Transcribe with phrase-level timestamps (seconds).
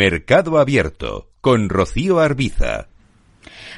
[0.00, 2.86] Mercado Abierto con Rocío Arbiza.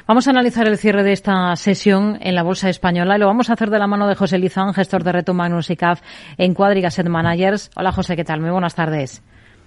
[0.05, 3.49] Vamos a analizar el cierre de esta sesión en la Bolsa Española y lo vamos
[3.49, 6.01] a hacer de la mano de José Lizán, gestor de Reto Magnus y CAF
[6.37, 7.71] en Quadriga Set Managers.
[7.75, 8.39] Hola José, ¿qué tal?
[8.39, 9.23] Muy buenas tardes.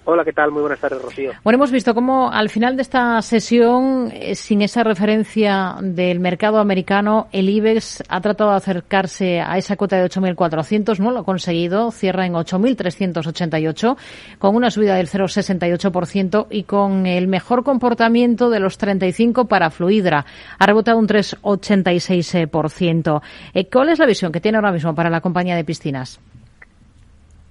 [0.07, 0.51] Hola, ¿qué tal?
[0.51, 1.31] Muy buenas tardes, Rocío.
[1.43, 6.59] Bueno, hemos visto cómo al final de esta sesión, eh, sin esa referencia del mercado
[6.59, 11.25] americano, el IBEX ha tratado de acercarse a esa cuota de 8.400, no lo ha
[11.25, 13.97] conseguido, cierra en 8.388,
[14.37, 20.27] con una subida del 0,68% y con el mejor comportamiento de los 35 para Fluidra.
[20.59, 23.21] Ha rebotado un 3,86%.
[23.55, 26.19] Eh, ¿Cuál es la visión que tiene ahora mismo para la compañía de piscinas?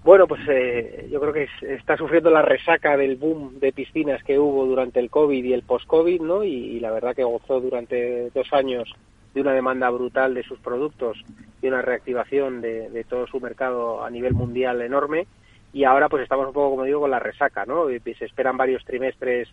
[0.04, 4.38] Bueno, pues eh, yo creo que está sufriendo la resaca del boom de piscinas que
[4.38, 6.44] hubo durante el COVID y el post-COVID, ¿no?
[6.44, 8.94] Y, la verdad que gozó durante dos años
[9.32, 11.24] de una demanda brutal de sus productos
[11.62, 15.26] y una reactivación de, todo su mercado a nivel mundial enorme.
[15.72, 17.86] Y ahora pues estamos un poco, como digo, con la resaca, ¿no?
[17.88, 19.48] se esperan varios trimestres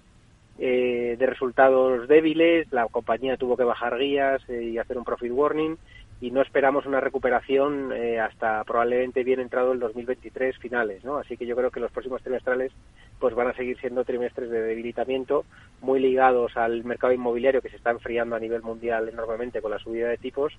[0.59, 5.31] eh, de resultados débiles, la compañía tuvo que bajar guías eh, y hacer un profit
[5.31, 5.77] warning
[6.21, 11.17] y no esperamos una recuperación eh, hasta probablemente bien entrado el 2023 finales, ¿no?
[11.17, 12.71] Así que yo creo que los próximos trimestrales
[13.19, 15.45] pues van a seguir siendo trimestres de debilitamiento
[15.81, 19.79] muy ligados al mercado inmobiliario que se está enfriando a nivel mundial enormemente con la
[19.79, 20.53] subida de tipos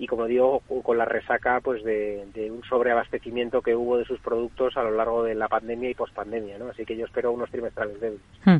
[0.00, 4.74] y como digo con la resaca pues de, un sobreabastecimiento que hubo de sus productos
[4.78, 6.70] a lo largo de la pandemia y pospandemia ¿no?
[6.70, 8.56] así que yo espero unos trimestrales débiles hmm.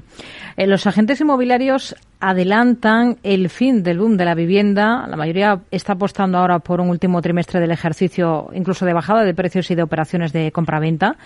[0.58, 5.94] eh, los agentes inmobiliarios adelantan el fin del boom de la vivienda la mayoría está
[5.94, 9.82] apostando ahora por un último trimestre del ejercicio incluso de bajada de precios y de
[9.82, 11.16] operaciones de compraventa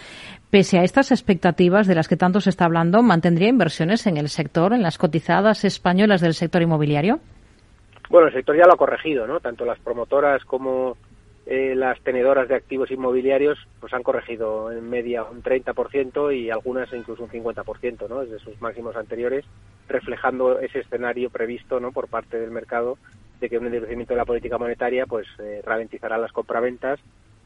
[0.50, 4.28] pese a estas expectativas de las que tanto se está hablando mantendría inversiones en el
[4.28, 7.18] sector en las cotizadas españolas del sector inmobiliario
[8.08, 9.40] bueno, el sector ya lo ha corregido, ¿no?
[9.40, 10.96] Tanto las promotoras como
[11.46, 16.90] eh, las tenedoras de activos inmobiliarios pues han corregido en media un 30% y algunas
[16.92, 18.20] incluso un 50%, ¿no?
[18.20, 19.44] Desde sus máximos anteriores,
[19.88, 21.92] reflejando ese escenario previsto, ¿no?
[21.92, 22.96] Por parte del mercado
[23.40, 26.98] de que un endurecimiento de la política monetaria pues eh, ralentizará las compraventas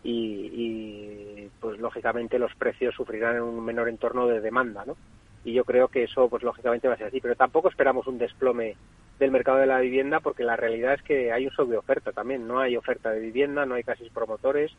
[0.04, 4.96] y, y, pues lógicamente los precios sufrirán en un menor entorno de demanda, ¿no?
[5.44, 8.18] Y yo creo que eso pues lógicamente va a ser así, pero tampoco esperamos un
[8.18, 8.76] desplome
[9.18, 12.60] del mercado de la vivienda porque la realidad es que hay un sobreoferta también, no
[12.60, 14.72] hay oferta de vivienda, no hay casi promotores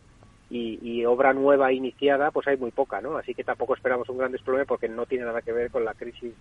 [0.49, 3.17] y, obra nueva iniciada pues hay muy poca, ¿no?
[3.17, 5.93] Así que tampoco esperamos un gran desplome porque no tiene nada que ver con la
[5.93, 6.33] crisis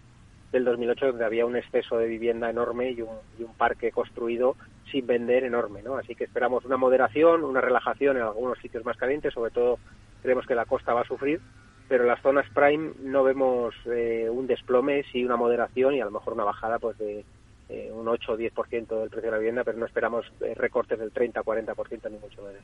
[0.52, 4.56] del 2008 donde había un exceso de vivienda enorme y un, y un parque construido
[4.90, 5.98] sin vender enorme, ¿no?
[5.98, 9.78] Así que esperamos una moderación, una relajación en algunos sitios más calientes, sobre todo
[10.22, 11.40] creemos que la costa va a sufrir,
[11.88, 16.06] pero en las zonas prime no vemos eh, un desplome, sí una moderación y a
[16.06, 17.24] lo mejor una bajada pues de
[17.70, 20.98] eh, un 8 o 10% del precio de la vivienda, pero no esperamos eh, recortes
[20.98, 22.62] del 30 o 40% ni mucho menos.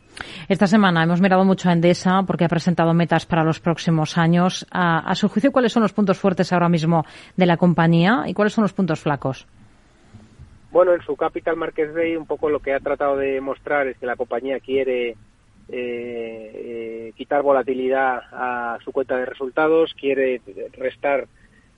[0.49, 4.67] Esta semana hemos mirado mucho a Endesa porque ha presentado metas para los próximos años.
[4.71, 7.05] A, su juicio, ¿cuáles son los puntos fuertes ahora mismo
[7.37, 9.47] de la compañía y cuáles son los puntos flacos?
[10.71, 13.99] Bueno, en su Capital Markets Day un poco lo que ha tratado de mostrar es
[13.99, 15.17] que la compañía quiere
[15.69, 20.41] eh, quitar volatilidad a su cuenta de resultados, quiere
[20.73, 21.29] restar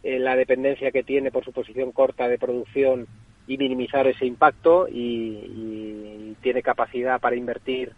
[0.06, 3.09] eh, la dependencia que tiene por su posición corta de producción
[3.49, 7.93] y minimizar ese impacto y, tiene capacidad para invertir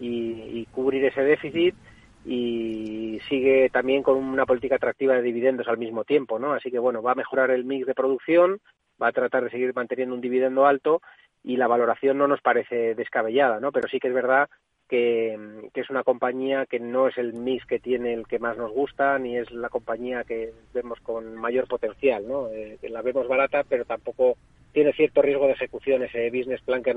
[0.00, 1.76] y, cubrir ese déficit
[2.24, 6.52] y sigue también con una política atractiva de dividendos al mismo tiempo, ¿no?
[6.52, 8.58] Así que bueno, va a mejorar el mix de producción,
[9.00, 11.00] va a tratar de seguir manteniendo un dividendo alto
[11.44, 13.70] y la valoración no nos parece descabellada, ¿no?
[13.70, 14.48] Pero sí que es verdad
[14.92, 15.38] que,
[15.72, 19.18] es una compañía que no es el mix que tiene el que más nos gusta,
[19.18, 22.48] ni es la compañía que vemos con mayor potencial, ¿no?
[22.48, 24.36] Eh, la vemos barata, pero tampoco
[24.70, 26.94] tiene cierto riesgo de ejecución ese business plan que,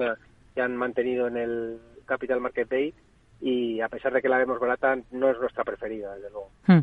[0.61, 2.94] han mantenido en el Capital Market Day
[3.39, 6.50] y a pesar de que la vemos barata, no es nuestra preferida, desde luego.
[6.67, 6.79] Hmm.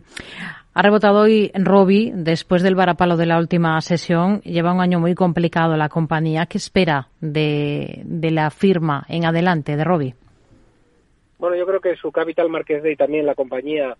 [0.72, 4.40] Ha rebotado hoy Robi después del varapalo de la última sesión.
[4.42, 6.46] Lleva un año muy complicado la compañía.
[6.46, 10.14] ¿Qué espera de, de la firma en adelante de Robi?
[11.42, 13.96] Bueno, yo creo que su Capital Markets Day también la compañía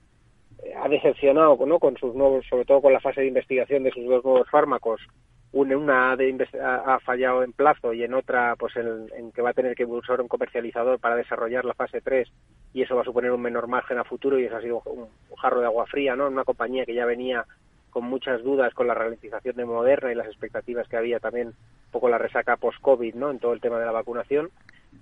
[0.62, 1.80] eh, ha decepcionado ¿no?
[1.80, 5.00] con sus nuevos, sobre todo con la fase de investigación de sus nuevos fármacos.
[5.50, 9.84] Una, ha, fallado en plazo y en otra pues en, que va a tener que
[9.84, 12.28] usar un comercializador para desarrollar la fase 3
[12.74, 15.09] y eso va a suponer un menor margen a futuro y eso ha sido un,
[15.36, 16.28] jarro de agua fría, ¿no?
[16.28, 17.45] Una compañía que ya venía
[17.91, 21.91] con muchas dudas con la ralentización de Moderna y las expectativas que había también un
[21.91, 23.33] poco la resaca post-COVID, ¿no?
[23.33, 24.50] En todo el tema de la vacunación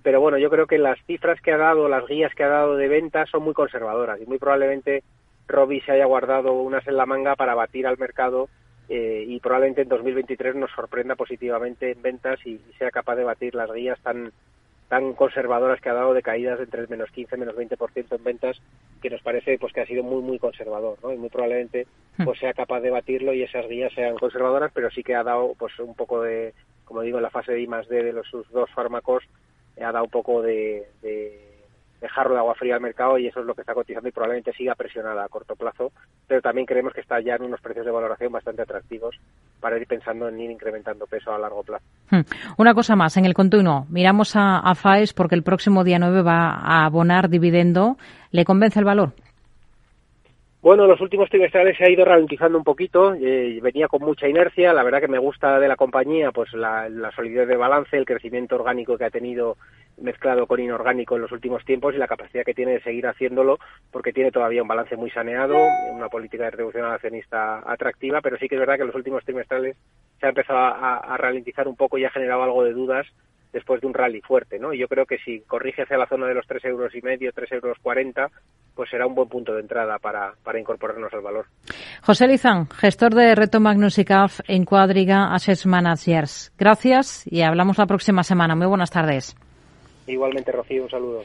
[0.03, 2.75] pero bueno, yo creo que las cifras que ha dado, las guías que ha dado
[2.75, 5.03] de ventas son muy conservadoras y muy probablemente
[5.47, 8.49] Robbie se haya guardado unas en la manga para batir al mercado
[8.89, 13.55] eh, y probablemente en 2023 nos sorprenda positivamente en ventas y, sea capaz de batir
[13.55, 14.31] las guías tan
[14.89, 18.61] tan conservadoras que ha dado de caídas entre el menos 15 menos 20% en ventas,
[19.01, 21.13] que nos parece pues que ha sido muy muy conservador, ¿no?
[21.13, 21.87] Y muy probablemente
[22.17, 22.25] hmm.
[22.25, 25.53] pues sea capaz de batirlo y esas guías sean conservadoras, pero sí que ha dado
[25.57, 26.53] pues un poco de,
[26.83, 29.23] como digo, en la fase de I más D de los sus dos fármacos,
[29.83, 30.87] ha dado un poco de
[32.01, 34.51] dejarlo de agua fría al mercado y eso es lo que está cotizando y probablemente
[34.53, 35.91] siga presionada a corto plazo,
[36.27, 39.15] pero también creemos que está ya en unos precios de valoración bastante atractivos
[39.59, 41.85] para ir pensando en ir incrementando peso a largo plazo.
[42.09, 42.21] Hmm.
[42.57, 46.23] Una cosa más, en el continuo, miramos a, a FAES porque el próximo día 9
[46.23, 47.97] va a abonar dividendo.
[48.31, 49.13] ¿Le convence el valor?
[50.61, 54.73] Bueno, los últimos trimestrales se ha ido ralentizando un poquito, eh, venía con mucha inercia,
[54.73, 58.57] la verdad que me gusta de la compañía pues la, solidez de balance, el crecimiento
[58.57, 59.57] orgánico que ha tenido
[59.99, 63.57] mezclado con inorgánico en los últimos tiempos y la capacidad que tiene de seguir haciéndolo
[63.91, 65.55] porque tiene todavía un balance muy saneado,
[65.95, 69.25] una política de reducción al accionista atractiva, pero sí que es verdad que los últimos
[69.25, 69.75] trimestrales
[70.19, 73.07] se ha empezado a, a ralentizar un poco y ha generado algo de dudas
[73.53, 74.73] después de un rally fuerte, ¿no?
[74.73, 77.31] Y yo creo que si corrige hacia la zona de los tres euros y medio,
[77.33, 78.29] tres euros cuarenta,
[78.75, 81.45] pues será un buen punto de entrada para, para incorporarnos al valor.
[82.01, 83.99] José Lizán, gestor de Reto Magnus
[84.47, 86.53] en Cuadriga Assets Managers.
[86.57, 88.55] Gracias y hablamos la próxima semana.
[88.55, 89.35] Muy buenas tardes.
[90.07, 91.23] Igualmente, Rocío, un saludo.